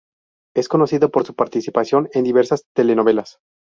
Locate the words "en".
2.13-2.23